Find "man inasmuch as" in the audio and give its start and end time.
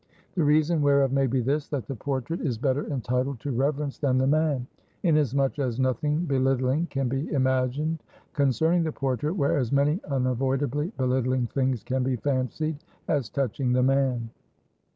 4.25-5.79